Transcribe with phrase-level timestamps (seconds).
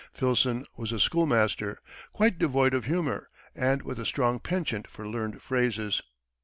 [0.15, 1.79] Filson was a schoolmaster,
[2.11, 6.01] quite devoid of humor, and with a strong penchant for learned phrases.